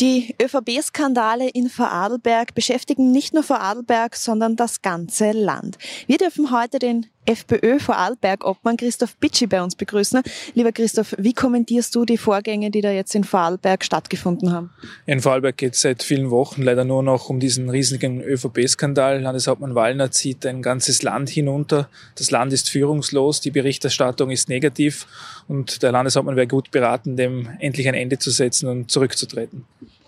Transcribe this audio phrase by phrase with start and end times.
[0.00, 5.78] Die ÖVP-Skandale in Vorarlberg beschäftigen nicht nur Vorarlberg, sondern das ganze Land.
[6.08, 10.22] Wir dürfen heute den FPÖ Vorarlberg-Obmann Christoph Bitschi bei uns begrüßen.
[10.54, 14.70] Lieber Christoph, wie kommentierst du die Vorgänge, die da jetzt in Vorarlberg stattgefunden haben?
[15.06, 19.22] In Vorarlberg geht es seit vielen Wochen leider nur noch um diesen riesigen ÖVP-Skandal.
[19.22, 21.88] Landeshauptmann Wallner zieht ein ganzes Land hinunter.
[22.16, 25.06] Das Land ist führungslos, die Berichterstattung ist negativ
[25.48, 29.64] und der Landeshauptmann wäre gut beraten, dem endlich ein Ende zu setzen und zurückzutreten.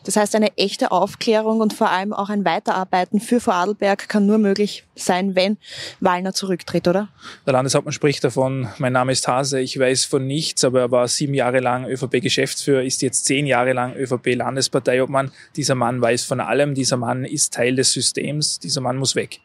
[0.07, 4.39] Das heißt, eine echte Aufklärung und vor allem auch ein Weiterarbeiten für Vorarlberg kann nur
[4.39, 5.57] möglich sein, wenn
[5.99, 7.08] Wallner zurücktritt, oder?
[7.44, 11.08] Der Landeshauptmann spricht davon, mein Name ist Hase, ich weiß von nichts, aber er war
[11.08, 15.32] sieben Jahre lang ÖVP-Geschäftsführer, ist jetzt zehn Jahre lang ÖVP-Landesparteiobmann.
[15.57, 19.41] Dieser Mann weiß von allem, dieser Mann ist Teil des Systems, dieser Mann muss weg.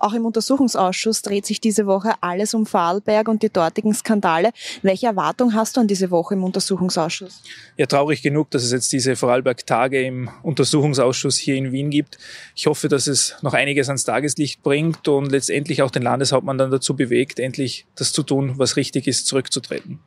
[0.00, 4.50] Auch im Untersuchungsausschuss dreht sich diese Woche alles um Vorarlberg und die dortigen Skandale.
[4.80, 7.42] Welche Erwartung hast du an diese Woche im Untersuchungsausschuss?
[7.76, 12.16] Ja, traurig genug, dass es jetzt diese Vorarlberg-Tage im Untersuchungsausschuss hier in Wien gibt.
[12.56, 16.70] Ich hoffe, dass es noch einiges ans Tageslicht bringt und letztendlich auch den Landeshauptmann dann
[16.70, 20.00] dazu bewegt, endlich das zu tun, was richtig ist, zurückzutreten.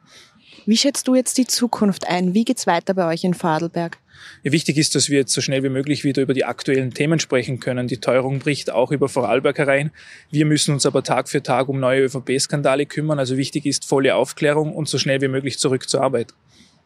[0.66, 2.34] Wie schätzt du jetzt die Zukunft ein?
[2.34, 3.98] Wie geht's weiter bei euch in Vorarlberg?
[4.44, 7.20] Ja, wichtig ist, dass wir jetzt so schnell wie möglich wieder über die aktuellen Themen
[7.20, 7.88] sprechen können.
[7.88, 9.92] Die Teuerung bricht auch über Vorarlberg herein.
[10.32, 13.20] Wir müssen uns aber Tag für Tag um neue ÖVP-Skandale kümmern.
[13.20, 16.34] Also wichtig ist volle Aufklärung und so schnell wie möglich zurück zur Arbeit.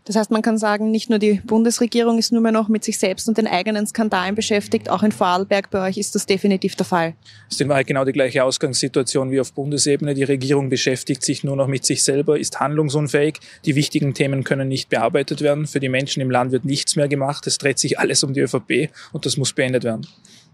[0.07, 2.97] Das heißt, man kann sagen, nicht nur die Bundesregierung ist nur mehr noch mit sich
[2.97, 6.85] selbst und den eigenen Skandalen beschäftigt, auch in Vorarlberg bei euch ist das definitiv der
[6.85, 7.13] Fall.
[7.49, 10.13] Es ist in Wahrheit genau die gleiche Ausgangssituation wie auf Bundesebene.
[10.13, 13.39] Die Regierung beschäftigt sich nur noch mit sich selber, ist handlungsunfähig.
[13.65, 15.67] Die wichtigen Themen können nicht bearbeitet werden.
[15.67, 17.45] Für die Menschen im Land wird nichts mehr gemacht.
[17.45, 20.07] Es dreht sich alles um die ÖVP und das muss beendet werden.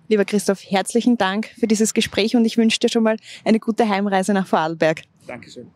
[0.07, 3.87] Lieber Christoph, herzlichen Dank für dieses Gespräch und ich wünsche dir schon mal eine gute
[3.87, 5.03] Heimreise nach Vorarlberg.
[5.27, 5.67] Dankeschön.